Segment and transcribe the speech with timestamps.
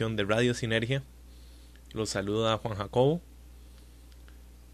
[0.00, 1.02] de Radio Sinergia.
[1.92, 3.20] Los saluda Juan Jacobo.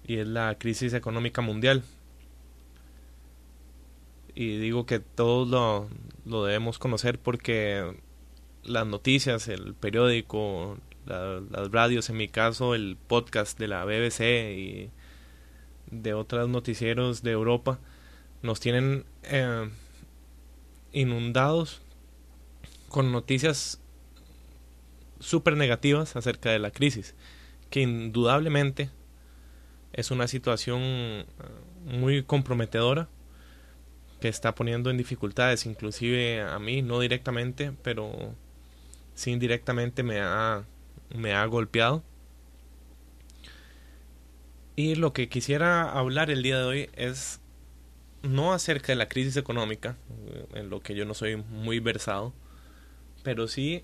[0.08, 1.84] y es la crisis económica mundial.
[4.36, 5.90] Y digo que todos lo,
[6.26, 7.96] lo debemos conocer porque
[8.64, 14.22] las noticias, el periódico, las radios, en mi caso el podcast de la BBC
[14.56, 14.92] y
[15.90, 17.80] de otros noticieros de Europa,
[18.44, 19.70] nos tienen eh,
[20.92, 21.82] inundados
[22.90, 23.80] con noticias
[25.20, 27.16] súper negativas acerca de la crisis,
[27.70, 28.90] que indudablemente
[29.94, 31.26] es una situación eh,
[31.86, 33.08] muy comprometedora
[34.20, 38.34] que está poniendo en dificultades inclusive a mí, no directamente, pero
[39.14, 40.66] sí indirectamente me ha,
[41.16, 42.04] me ha golpeado.
[44.76, 47.40] Y lo que quisiera hablar el día de hoy es
[48.24, 49.96] no acerca de la crisis económica,
[50.54, 52.34] en lo que yo no soy muy versado,
[53.24, 53.84] pero sí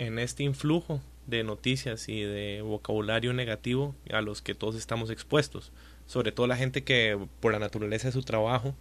[0.00, 5.72] en este influjo de noticias y de vocabulario negativo a los que todos estamos expuestos,
[6.06, 8.74] sobre todo la gente que por la naturaleza de su trabajo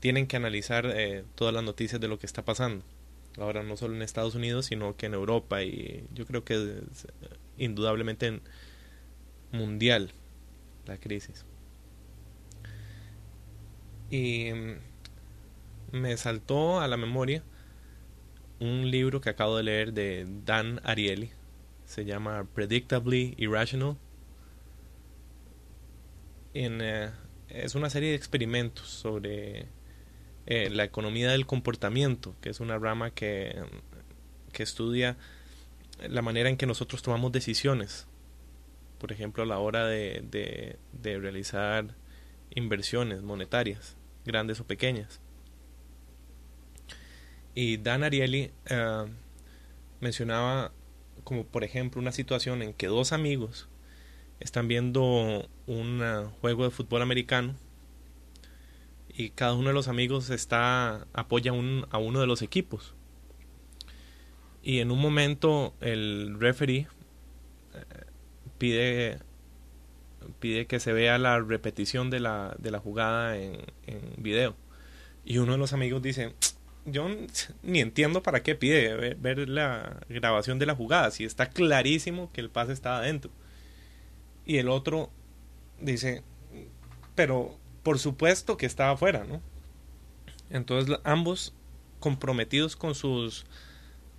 [0.00, 2.84] tienen que analizar eh, todas las noticias de lo que está pasando.
[3.38, 7.06] Ahora no solo en Estados Unidos, sino que en Europa y yo creo que es,
[7.56, 8.40] indudablemente
[9.52, 10.12] mundial
[10.86, 11.46] la crisis.
[14.10, 17.42] Y mm, me saltó a la memoria
[18.60, 21.30] un libro que acabo de leer de Dan Ariely.
[21.86, 23.96] Se llama Predictably Irrational.
[26.54, 27.10] Eh,
[27.48, 29.66] es una serie de experimentos sobre
[30.46, 33.56] eh, la economía del comportamiento, que es una rama que,
[34.52, 35.16] que estudia
[36.08, 38.06] la manera en que nosotros tomamos decisiones.
[38.98, 41.94] Por ejemplo, a la hora de, de, de realizar
[42.54, 43.96] inversiones monetarias,
[44.26, 45.20] grandes o pequeñas.
[47.54, 49.06] Y Dan Ariely eh,
[50.00, 50.72] mencionaba
[51.24, 53.68] como por ejemplo una situación en que dos amigos
[54.40, 57.54] están viendo un eh, juego de fútbol americano
[59.08, 62.94] y cada uno de los amigos está apoya a uno de los equipos.
[64.62, 66.86] Y en un momento el referee
[67.74, 68.04] eh,
[68.58, 69.18] pide
[70.38, 74.54] pide que se vea la repetición de la, de la jugada en, en video.
[75.24, 76.34] Y uno de los amigos dice
[76.84, 77.08] yo
[77.62, 82.40] ni entiendo para qué pide ver, la grabación de la jugada, si está clarísimo que
[82.40, 83.30] el pase estaba adentro.
[84.44, 85.10] Y el otro
[85.80, 86.22] dice,
[87.14, 89.40] pero por supuesto que estaba afuera, ¿no?
[90.50, 91.54] Entonces ambos
[92.00, 93.46] comprometidos con sus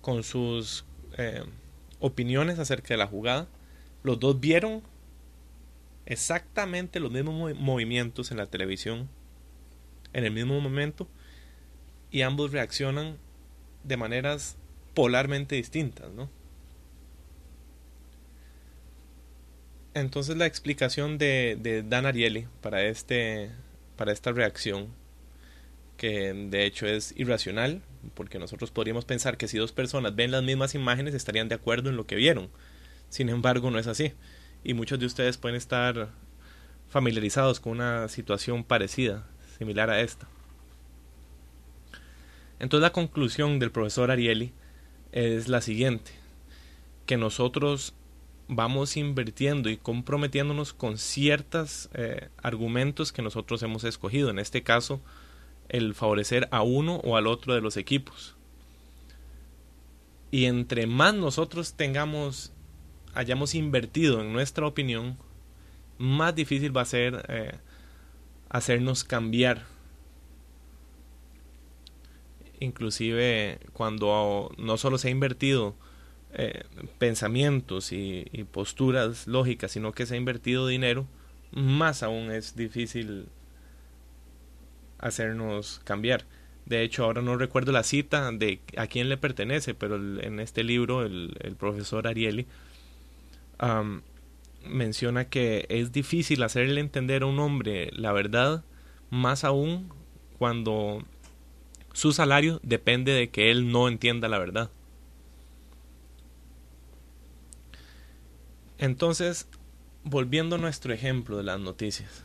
[0.00, 0.84] con sus
[1.18, 1.44] eh,
[2.00, 3.46] opiniones acerca de la jugada,
[4.02, 4.82] los dos vieron
[6.06, 9.08] exactamente los mismos movimientos en la televisión
[10.12, 11.06] en el mismo momento
[12.12, 13.16] y ambos reaccionan
[13.82, 14.56] de maneras
[14.94, 16.30] polarmente distintas, ¿no?
[19.94, 23.50] Entonces la explicación de, de Dan Ariely para, este,
[23.96, 24.88] para esta reacción,
[25.96, 27.82] que de hecho es irracional,
[28.14, 31.90] porque nosotros podríamos pensar que si dos personas ven las mismas imágenes estarían de acuerdo
[31.90, 32.50] en lo que vieron.
[33.08, 34.12] Sin embargo, no es así.
[34.64, 36.10] Y muchos de ustedes pueden estar
[36.88, 39.26] familiarizados con una situación parecida,
[39.58, 40.26] similar a esta.
[42.62, 44.52] Entonces la conclusión del profesor Ariely
[45.10, 46.12] es la siguiente,
[47.06, 47.92] que nosotros
[48.46, 55.00] vamos invirtiendo y comprometiéndonos con ciertos eh, argumentos que nosotros hemos escogido, en este caso
[55.68, 58.36] el favorecer a uno o al otro de los equipos.
[60.30, 62.52] Y entre más nosotros tengamos,
[63.12, 65.18] hayamos invertido en nuestra opinión,
[65.98, 67.56] más difícil va a ser eh,
[68.50, 69.64] hacernos cambiar
[72.62, 75.74] inclusive cuando no solo se ha invertido
[76.34, 76.64] eh,
[76.98, 81.06] pensamientos y, posturas lógicas, sino que se ha invertido dinero,
[81.50, 83.26] más aún es difícil
[84.98, 86.24] hacernos cambiar.
[86.64, 90.64] De hecho, ahora no recuerdo la cita de a quién le pertenece, pero en este
[90.64, 92.46] libro el, profesor Ariely
[94.64, 98.64] menciona que es difícil hacerle entender a un hombre la verdad,
[99.10, 99.92] más aún
[100.38, 101.04] cuando
[101.92, 104.70] su salario depende de que él no entienda la verdad.
[108.78, 109.46] Entonces,
[110.04, 112.24] volviendo a nuestro ejemplo de las noticias.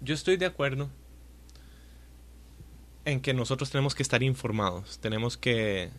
[0.00, 0.88] Yo estoy de acuerdo
[3.04, 5.90] en que nosotros tenemos que estar informados, tenemos que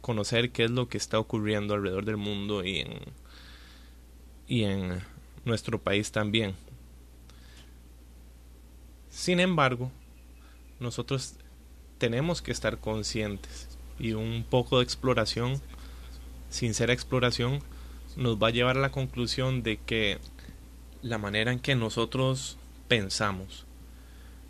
[0.00, 2.98] conocer qué es lo que está ocurriendo alrededor del mundo y en,
[4.46, 5.00] y en
[5.44, 6.54] nuestro país también.
[9.10, 9.90] Sin embargo,
[10.82, 11.36] nosotros
[11.98, 13.68] tenemos que estar conscientes
[13.98, 15.60] y un poco de exploración,
[16.50, 17.60] sincera exploración,
[18.16, 20.18] nos va a llevar a la conclusión de que
[21.00, 22.58] la manera en que nosotros
[22.88, 23.64] pensamos,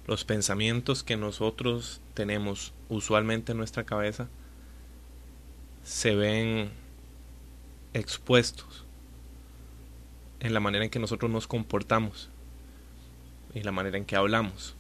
[0.07, 4.29] los pensamientos que nosotros tenemos usualmente en nuestra cabeza,
[5.85, 6.71] se ven
[7.95, 8.85] expuestos
[10.41, 12.31] en la manera en que nosotros nos comportamos
[13.55, 14.75] y la manera en que hablamos.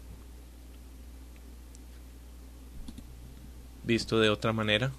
[3.84, 4.92] Visto de otra manera,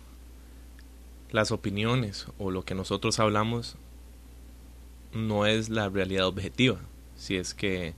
[1.31, 3.75] las opiniones o lo que nosotros hablamos
[5.13, 6.79] no es la realidad objetiva,
[7.15, 7.93] si es que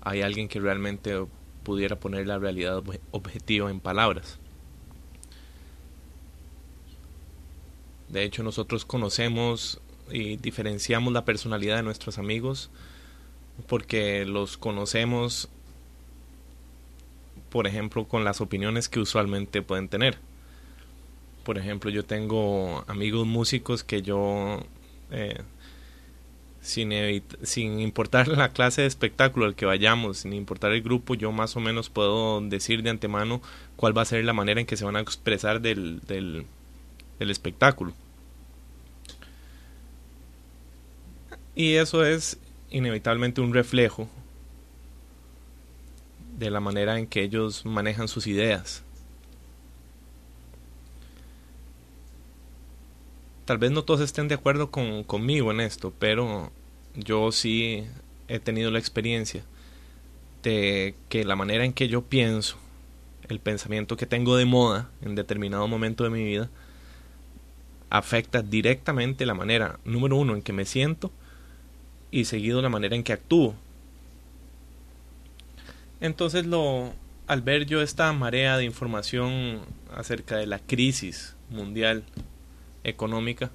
[0.00, 1.26] hay alguien que realmente
[1.62, 4.38] pudiera poner la realidad objetiva en palabras.
[8.08, 9.80] De hecho, nosotros conocemos
[10.10, 12.70] y diferenciamos la personalidad de nuestros amigos
[13.66, 15.48] porque los conocemos,
[17.50, 20.18] por ejemplo, con las opiniones que usualmente pueden tener.
[21.44, 24.64] Por ejemplo, yo tengo amigos músicos que yo,
[25.10, 25.40] eh,
[26.60, 26.92] sin,
[27.42, 31.56] sin importar la clase de espectáculo al que vayamos, sin importar el grupo, yo más
[31.56, 33.42] o menos puedo decir de antemano
[33.76, 36.46] cuál va a ser la manera en que se van a expresar del, del,
[37.18, 37.94] del espectáculo.
[41.54, 42.38] Y eso es
[42.70, 44.08] inevitablemente un reflejo
[46.40, 48.82] de la manera en que ellos manejan sus ideas.
[53.44, 56.50] Tal vez no todos estén de acuerdo con, conmigo en esto, pero
[56.94, 57.84] yo sí
[58.26, 59.44] he tenido la experiencia
[60.42, 62.56] de que la manera en que yo pienso,
[63.28, 66.48] el pensamiento que tengo de moda en determinado momento de mi vida,
[67.90, 71.12] afecta directamente la manera, número uno, en que me siento
[72.10, 73.54] y seguido la manera en que actúo.
[76.00, 76.92] Entonces lo
[77.30, 79.60] al ver yo esta marea de información
[79.94, 82.02] acerca de la crisis mundial
[82.82, 83.52] económica,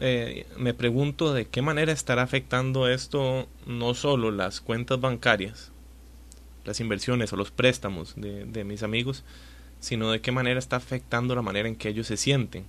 [0.00, 5.70] eh, me pregunto de qué manera estará afectando esto no solo las cuentas bancarias,
[6.64, 9.22] las inversiones o los préstamos de, de mis amigos,
[9.78, 12.64] sino de qué manera está afectando la manera en que ellos se sienten.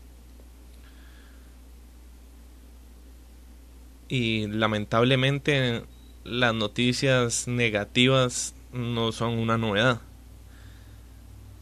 [4.07, 5.83] Y lamentablemente
[6.29, 10.01] las noticias negativas no son una novedad.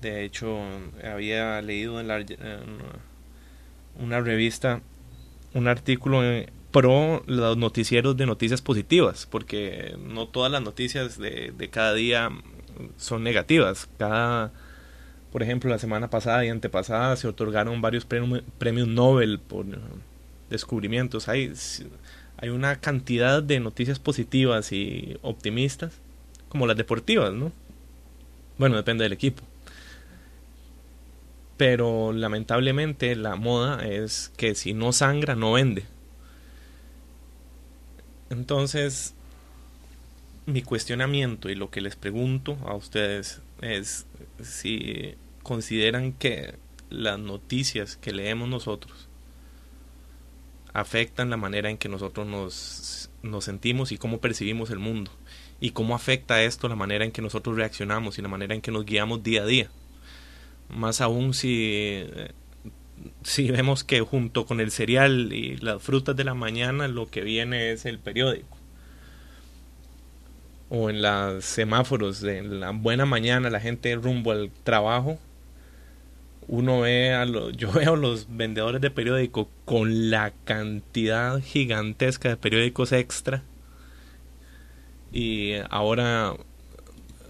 [0.02, 0.60] De hecho,
[1.04, 2.24] había leído en, la,
[4.00, 4.82] una revista
[5.54, 6.22] un artículo
[6.72, 12.30] pro los noticieros de noticias positivas, porque no todas las noticias de, de cada día
[12.98, 13.90] son negativas.
[13.98, 14.52] Cada,
[15.32, 19.66] por ejemplo, la semana pasada y antepasada se otorgaron varios premios, premios Nobel por
[20.50, 21.28] descubrimientos.
[21.28, 21.54] Hay
[22.38, 25.94] hay una cantidad de noticias positivas y optimistas,
[26.50, 27.52] como las deportivas, ¿no?
[28.60, 29.44] Bueno, depende del equipo.
[31.58, 35.86] Pero lamentablemente la moda es que si no sangra, no vende.
[38.30, 39.16] Entonces,
[40.46, 44.06] mi cuestionamiento y lo que les pregunto a ustedes es
[44.44, 46.54] si consideran que
[46.92, 49.07] las noticias que leemos nosotros
[50.78, 55.10] afectan la manera en que nosotros nos, nos sentimos y cómo percibimos el mundo.
[55.60, 58.70] Y cómo afecta esto la manera en que nosotros reaccionamos y la manera en que
[58.72, 59.72] nos guiamos día a día.
[60.70, 62.06] Más aún si,
[63.24, 67.22] si vemos que junto con el cereal y las frutas de la mañana lo que
[67.22, 68.56] viene es el periódico.
[70.70, 75.18] O en los semáforos de la buena mañana la gente rumbo al trabajo
[76.48, 82.30] uno ve a los, yo veo a los vendedores de periódicos con la cantidad gigantesca
[82.30, 83.44] de periódicos extra.
[85.12, 86.34] Y ahora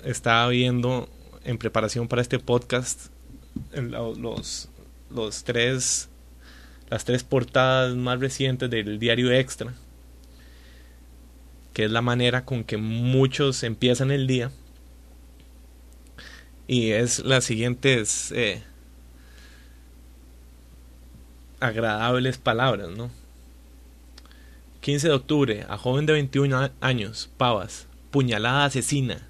[0.03, 1.09] estaba viendo
[1.43, 3.07] en preparación para este podcast
[3.73, 4.69] los,
[5.09, 6.09] los tres
[6.89, 9.73] las tres portadas más recientes del diario extra
[11.77, 14.49] que es la manera con que muchos empiezan el día.
[16.65, 18.63] Y es las siguientes eh,
[21.59, 23.09] agradables palabras, ¿no?
[24.81, 29.27] 15 de octubre, a joven de 21 años, Pavas, puñalada asesina.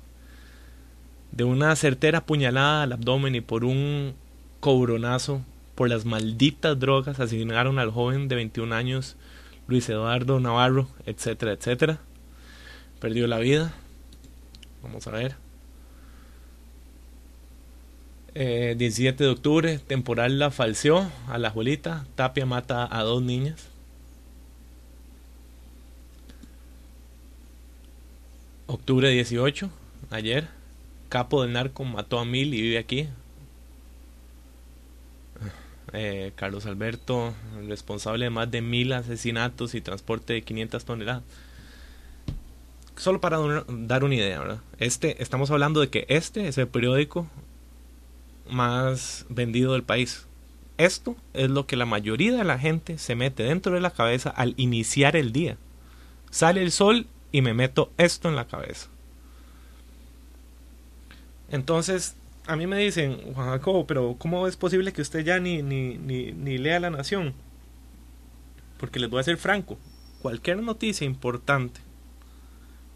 [1.32, 4.14] De una certera puñalada al abdomen y por un
[4.60, 5.42] cobronazo
[5.76, 9.16] por las malditas drogas asesinaron al joven de 21 años
[9.68, 12.00] Luis Eduardo Navarro, etcétera, etcétera.
[13.00, 13.74] Perdió la vida.
[14.82, 15.47] Vamos a ver.
[18.34, 22.06] 17 eh, de octubre, temporal la falseó a la abuelita.
[22.16, 23.68] Tapia mata a dos niñas.
[28.68, 29.70] Octubre 18,
[30.12, 30.48] ayer.
[31.10, 33.08] Capo del narco mató a mil y vive aquí.
[35.94, 37.34] Eh, Carlos Alberto,
[37.66, 41.24] responsable de más de mil asesinatos y transporte de 500 toneladas.
[42.98, 44.60] Solo para dar una idea, ¿verdad?
[44.80, 47.28] Este, estamos hablando de que este es el periódico
[48.50, 50.28] más vendido del país.
[50.78, 54.30] Esto es lo que la mayoría de la gente se mete dentro de la cabeza
[54.30, 55.58] al iniciar el día.
[56.30, 58.90] Sale el sol y me meto esto en la cabeza.
[61.50, 65.62] Entonces, a mí me dicen, Juan Jacobo, pero ¿cómo es posible que usted ya ni,
[65.62, 67.34] ni, ni, ni lea La Nación?
[68.80, 69.78] Porque les voy a ser franco,
[70.22, 71.82] cualquier noticia importante,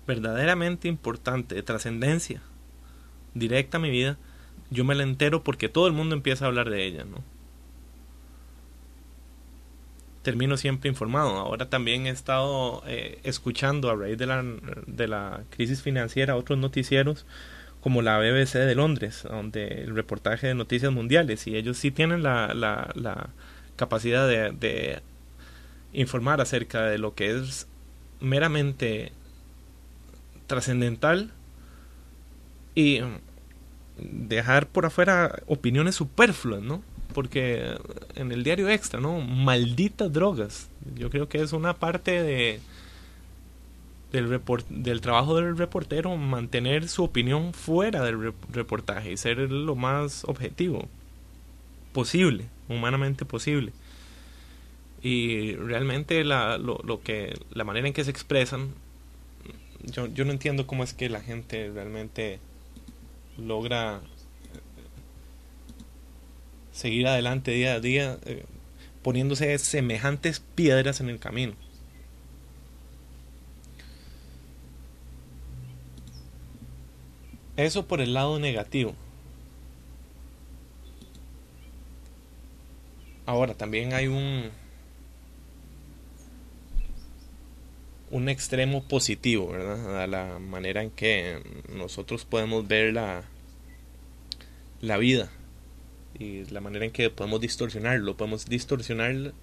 [0.05, 2.41] verdaderamente importante, de trascendencia,
[3.33, 4.17] directa a mi vida,
[4.71, 7.23] yo me la entero porque todo el mundo empieza a hablar de ella, ¿no?
[10.23, 11.31] Termino siempre informado.
[11.31, 14.43] Ahora también he estado eh, escuchando a raíz de la,
[14.87, 17.25] de la crisis financiera otros noticieros
[17.81, 22.21] como la BBC de Londres, donde el reportaje de noticias mundiales, y ellos sí tienen
[22.23, 23.29] la, la, la
[23.75, 25.01] capacidad de, de,
[25.91, 27.67] informar acerca de lo que es
[28.19, 29.11] meramente
[30.47, 31.31] trascendental
[32.75, 33.01] y
[34.01, 36.81] dejar por afuera opiniones superfluas, ¿no?
[37.13, 37.77] Porque
[38.15, 39.21] en el diario extra, ¿no?
[39.21, 40.69] Malditas drogas.
[40.95, 42.59] Yo creo que es una parte de,
[44.11, 50.23] del, del trabajo del reportero mantener su opinión fuera del reportaje y ser lo más
[50.25, 50.87] objetivo
[51.93, 53.73] posible, humanamente posible.
[55.03, 58.69] Y realmente la, lo, lo que, la manera en que se expresan,
[59.83, 62.39] yo, yo no entiendo cómo es que la gente realmente
[63.37, 64.59] logra eh,
[66.71, 68.45] seguir adelante día a día eh,
[69.03, 71.53] poniéndose semejantes piedras en el camino.
[77.57, 78.95] Eso por el lado negativo.
[83.25, 84.49] Ahora, también hay un
[88.11, 90.03] un extremo positivo, ¿verdad?
[90.03, 91.41] A la manera en que
[91.73, 93.23] nosotros podemos ver la,
[94.81, 95.31] la vida
[96.19, 98.17] y la manera en que podemos distorsionarlo.
[98.17, 99.33] Podemos distorsionar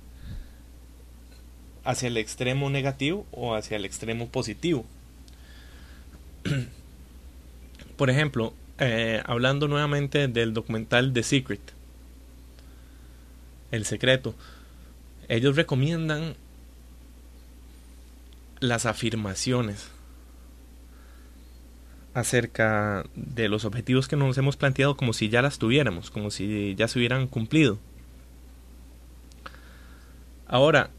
[1.84, 4.84] hacia el extremo negativo o hacia el extremo positivo.
[7.96, 11.72] Por ejemplo, eh, hablando nuevamente del documental The Secret,
[13.70, 14.34] El Secreto,
[15.28, 16.34] ellos recomiendan
[18.60, 19.90] las afirmaciones
[22.14, 26.74] acerca de los objetivos que nos hemos planteado como si ya las tuviéramos, como si
[26.76, 27.78] ya se hubieran cumplido.
[30.46, 30.90] Ahora,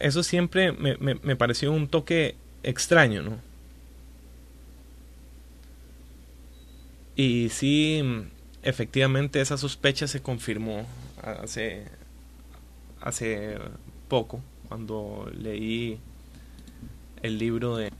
[0.00, 3.38] eso siempre me, me, pareció un toque extraño, ¿no?
[7.14, 8.02] Y sí,
[8.62, 10.86] efectivamente esa sospecha se confirmó
[11.22, 11.86] hace,
[13.00, 13.58] hace
[14.08, 15.98] poco, cuando leí
[17.26, 17.92] el libro de,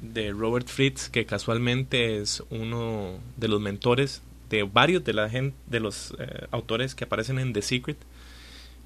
[0.00, 5.56] de Robert Fritz, que casualmente es uno de los mentores de varios de, la gente,
[5.66, 7.98] de los eh, autores que aparecen en The Secret.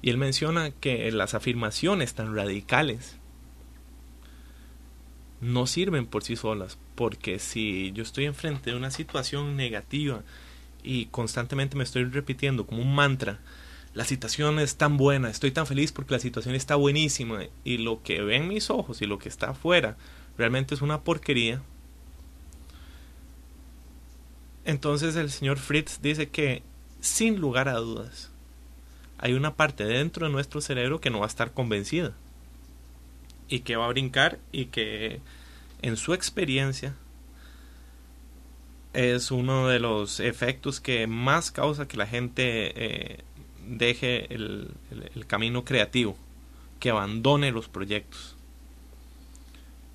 [0.01, 3.17] Y él menciona que las afirmaciones tan radicales
[5.41, 10.21] no sirven por sí solas, porque si yo estoy enfrente de una situación negativa
[10.83, 13.39] y constantemente me estoy repitiendo como un mantra,
[13.95, 18.03] la situación es tan buena, estoy tan feliz porque la situación está buenísima y lo
[18.03, 19.95] que ven mis ojos y lo que está afuera
[20.37, 21.61] realmente es una porquería.
[24.65, 26.61] Entonces el señor Fritz dice que
[26.99, 28.31] sin lugar a dudas
[29.17, 32.13] hay una parte dentro de nuestro cerebro que no va a estar convencida
[33.47, 35.21] y que va a brincar y que
[35.81, 36.95] en su experiencia
[38.91, 43.23] es uno de los efectos que más causa que la gente eh,
[43.67, 44.71] deje el,
[45.13, 46.17] el, camino creativo,
[46.79, 48.35] que abandone los proyectos.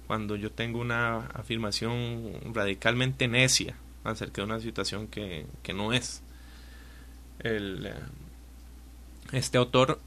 [0.06, 6.22] Cuando yo tengo una afirmación radicalmente necia acerca de una situación que, que no es.
[7.38, 7.94] El, eh,
[9.32, 10.00] este autor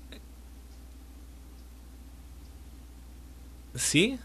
[3.76, 4.20] sí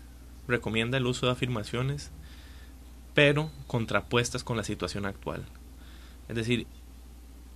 [0.47, 2.11] recomienda el uso de afirmaciones,
[3.15, 5.45] pero contrapuestas con la situación actual.
[6.29, 6.67] Es decir,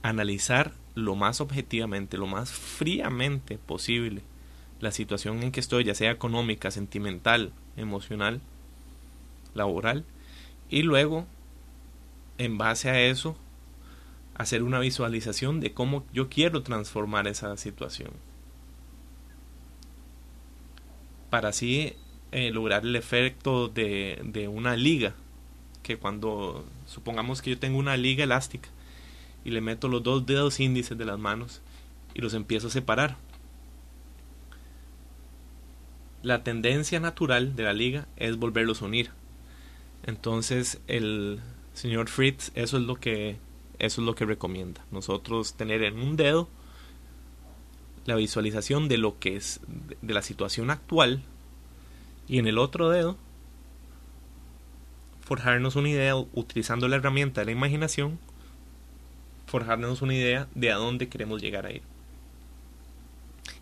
[0.02, 4.22] analizar lo más objetivamente, lo más fríamente posible
[4.82, 8.40] la situación en que estoy, ya sea económica, sentimental, emocional,
[9.54, 10.04] laboral,
[10.68, 11.26] y luego,
[12.36, 13.36] en base a eso,
[14.34, 18.10] hacer una visualización de cómo yo quiero transformar esa situación.
[21.30, 21.94] Para así
[22.32, 25.14] eh, lograr el efecto de, de una liga,
[25.84, 28.68] que cuando supongamos que yo tengo una liga elástica
[29.44, 31.62] y le meto los dos dedos índices de las manos
[32.14, 33.16] y los empiezo a separar.
[36.22, 39.10] La tendencia natural de la liga es volverlos a unir.
[40.04, 41.40] Entonces el
[41.74, 43.38] señor Fritz eso es lo que
[43.78, 44.84] eso es lo que recomienda.
[44.90, 46.48] Nosotros tener en un dedo
[48.04, 49.60] la visualización de lo que es
[50.00, 51.22] de la situación actual
[52.28, 53.16] y en el otro dedo
[55.20, 58.18] forjarnos una idea utilizando la herramienta de la imaginación
[59.52, 61.82] forjarnos una idea de a dónde queremos llegar a ir.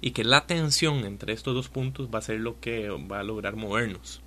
[0.00, 3.24] Y que la tensión entre estos dos puntos va a ser lo que va a
[3.24, 4.22] lograr movernos.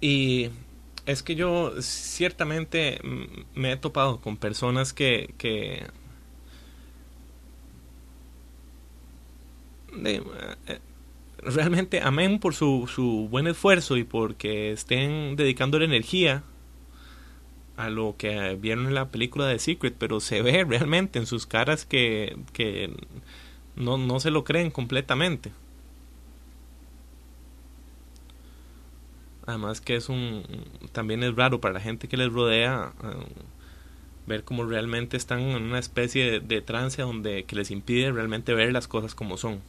[0.00, 0.48] Y
[1.04, 3.00] es que yo ciertamente
[3.54, 5.86] me he topado con personas que, que
[9.92, 10.22] de,
[10.68, 10.78] eh,
[11.42, 16.42] realmente amén por su, su buen esfuerzo y porque estén dedicando la energía
[17.76, 21.46] a lo que vieron en la película de Secret, pero se ve realmente en sus
[21.46, 22.92] caras que, que
[23.76, 25.52] no, no se lo creen completamente.
[29.46, 30.42] Además que es un
[30.92, 33.06] también es raro para la gente que les rodea eh,
[34.26, 38.52] ver cómo realmente están en una especie de, de trance donde que les impide realmente
[38.54, 39.60] ver las cosas como son.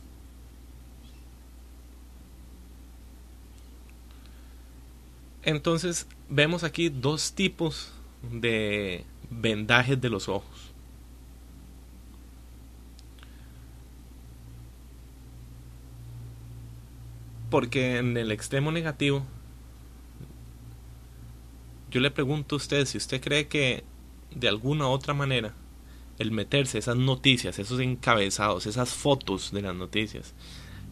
[5.44, 10.72] Entonces vemos aquí dos tipos de vendajes de los ojos.
[17.50, 19.26] Porque en el extremo negativo,
[21.90, 23.84] yo le pregunto a usted si usted cree que
[24.36, 25.56] de alguna u otra manera
[26.20, 30.36] el meterse esas noticias, esos encabezados, esas fotos de las noticias,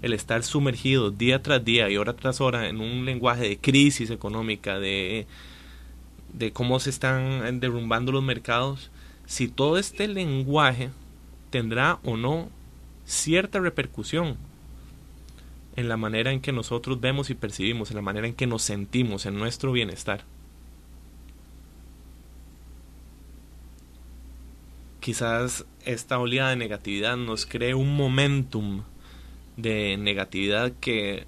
[0.02, 4.10] el estar sumergido día tras día y hora tras hora en un lenguaje de crisis
[4.10, 5.26] económica, de,
[6.34, 8.92] de cómo se están derrumbando los mercados,
[9.26, 10.90] si todo este lenguaje
[11.50, 12.50] tendrá o no
[13.06, 14.38] cierta repercusión
[15.76, 18.64] en la manera en que nosotros vemos y percibimos, en la manera en que nos
[18.64, 20.24] sentimos, en nuestro bienestar.
[25.00, 28.84] Quizás esta oleada de negatividad nos cree un momentum
[29.58, 31.26] de negatividad que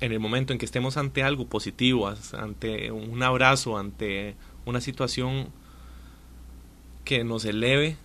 [0.00, 4.34] en el momento en que estemos ante algo positivo, ante un abrazo, ante
[4.64, 5.48] una situación
[7.04, 7.96] que nos eleve,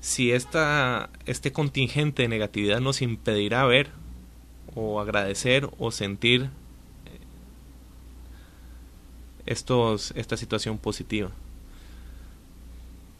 [0.00, 3.90] si esta, este contingente de negatividad nos impedirá ver
[4.74, 6.48] o agradecer o sentir eh,
[9.46, 11.30] estos, esta situación positiva.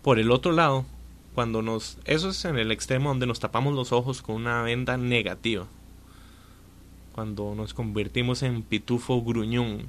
[0.03, 0.87] Por el otro lado,
[1.35, 4.97] cuando nos eso es en el extremo donde nos tapamos los ojos con una venda
[4.97, 5.67] negativa.
[7.13, 9.87] Cuando nos convertimos en pitufo gruñón.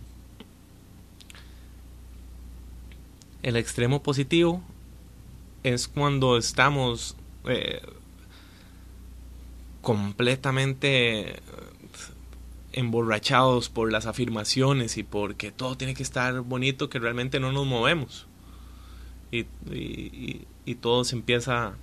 [3.41, 4.61] El extremo positivo
[5.63, 7.81] es cuando estamos eh,
[9.81, 11.39] completamente
[12.73, 17.65] emborrachados por las afirmaciones y porque todo tiene que estar bonito que realmente no nos
[17.65, 18.27] movemos.
[19.31, 21.73] Y, y todo se empieza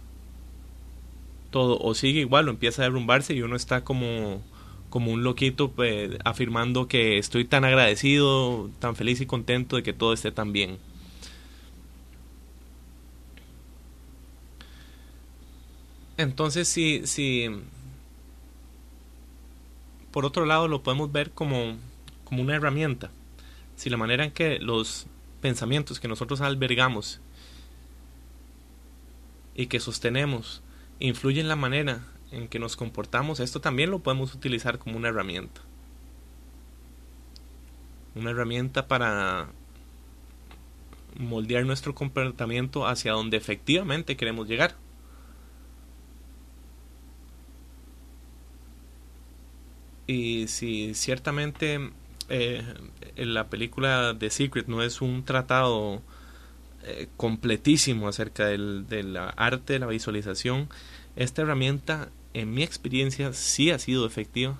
[1.51, 4.43] todo o sigue igual o empieza a derrumbarse y uno está como
[4.91, 9.93] como un loquito pues, afirmando que estoy tan agradecido, tan feliz y contento de que
[9.93, 10.79] todo esté tan bien.
[16.17, 17.49] Entonces, si, si
[20.11, 21.77] por otro lado lo podemos ver como,
[22.25, 23.11] como una herramienta,
[23.77, 25.07] si la manera en que los
[25.41, 27.21] pensamientos que nosotros albergamos
[29.59, 30.63] y que sostenemos
[31.01, 35.09] influye en la manera en que nos comportamos, esto también lo podemos utilizar como una
[35.09, 35.61] herramienta.
[38.15, 39.49] Una herramienta para
[41.19, 44.77] moldear nuestro comportamiento hacia donde efectivamente queremos llegar.
[50.07, 51.91] Y si ciertamente
[52.29, 52.63] eh,
[53.17, 56.01] la película The Secret no es un tratado
[56.91, 60.71] eh, completísimo acerca del, arte de la visualización,
[61.17, 64.59] esta herramienta en mi experiencia sí ha sido efectiva.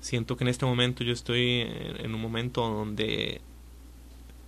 [0.00, 3.40] Siento que en este momento yo estoy en un momento donde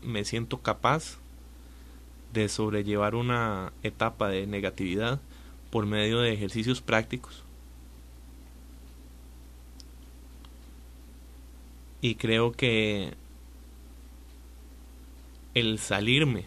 [0.02, 1.18] me siento capaz
[2.34, 5.18] de sobrellevar una etapa de negatividad
[5.70, 7.42] por medio de ejercicios prácticos.
[12.02, 13.14] Y creo que
[15.56, 16.44] el salirme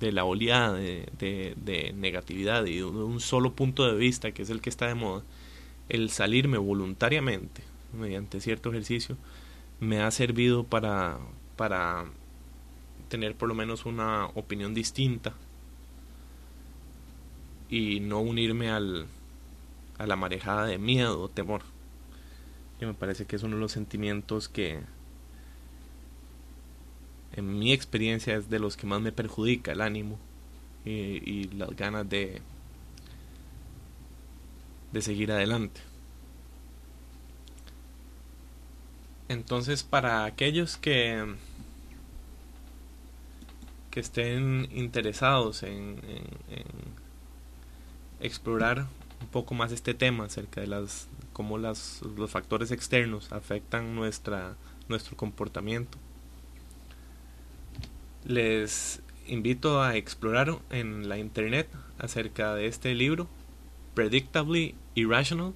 [0.00, 4.60] de la oleada de, negatividad y de un solo punto de vista, que es el
[4.60, 5.22] que está de moda,
[5.88, 7.62] el salirme voluntariamente
[7.94, 9.16] mediante cierto ejercicio,
[9.80, 11.20] me ha servido para,
[11.56, 12.04] para
[13.08, 15.32] tener por lo menos una opinión distinta
[17.70, 19.06] y no unirme al,
[19.96, 21.62] a la marejada de miedo o temor.
[22.78, 24.80] Que me parece que es uno de los sentimientos que
[27.36, 30.18] en mi experiencia es de los que más me perjudica el ánimo
[30.84, 32.40] y, las ganas de,
[34.92, 35.80] de seguir adelante.
[39.28, 41.34] Entonces, para aquellos que,
[43.90, 46.00] que estén interesados en,
[48.20, 48.86] explorar
[49.20, 54.56] un poco más este tema acerca de las cómo las, los factores externos afectan nuestra,
[54.88, 55.98] nuestro comportamiento,
[58.24, 63.28] les invito a explorar en la internet acerca de este libro,
[63.94, 65.52] Predictably Irrational.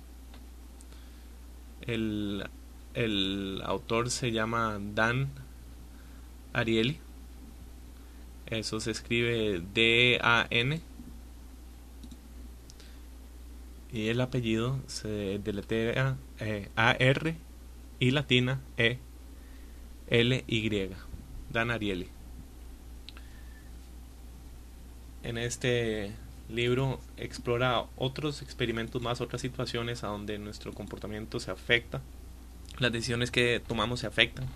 [1.83, 2.45] El
[2.99, 5.29] el autor se llama Dan
[6.53, 6.99] Ariely.
[8.47, 10.81] Eso se escribe D-A-N.
[13.93, 17.37] Y el apellido se deletrea eh, A-R
[18.01, 18.99] y latina E-L-Y.
[21.53, 22.18] Dan Ariely.
[25.23, 26.13] En este
[26.49, 32.01] libro explora otros experimentos más, otras situaciones a donde nuestro comportamiento se afecta
[32.79, 34.47] las decisiones que tomamos se afectan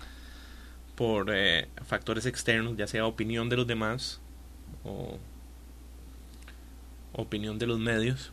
[0.95, 4.21] por eh, factores externos, ya sea opinión de los demás
[4.83, 5.17] o
[7.13, 8.31] opinión de los medios.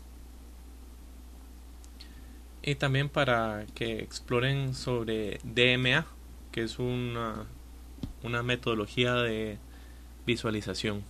[2.63, 6.07] Y también para que exploren sobre DMA,
[6.53, 7.47] que es una,
[8.23, 9.59] una metodología de
[10.27, 11.03] visualización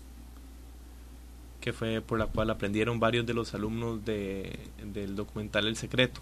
[1.60, 6.20] que fue por la cual aprendieron varios de los alumnos de, del documental El Secreto.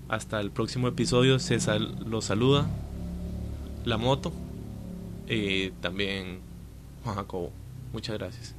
[0.10, 2.68] Hasta el próximo episodio, se los saluda
[3.86, 4.32] la moto
[5.28, 6.42] y también
[7.04, 7.52] Juan Jacobo.
[7.92, 8.56] Muchas gracias.